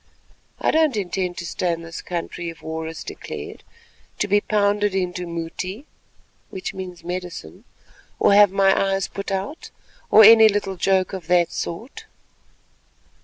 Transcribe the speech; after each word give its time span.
I 0.59 0.71
don't 0.71 0.97
intend 0.97 1.37
to 1.37 1.45
stay 1.45 1.71
in 1.71 1.83
this 1.83 2.01
country 2.01 2.49
if 2.49 2.63
war 2.63 2.87
is 2.87 3.03
declared, 3.03 3.63
to 4.17 4.27
be 4.27 4.41
pounded 4.41 4.95
into 4.95 5.27
mouti 5.27 5.85
(medicine), 7.03 7.65
or 8.19 8.33
have 8.33 8.49
my 8.49 8.93
eyes 8.95 9.07
put 9.07 9.29
out, 9.29 9.69
or 10.09 10.23
any 10.23 10.49
little 10.49 10.75
joke 10.75 11.13
of 11.13 11.27
that 11.27 11.51
sort." 11.51 12.05